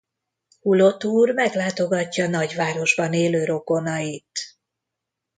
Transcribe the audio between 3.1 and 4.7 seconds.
élő rokonait.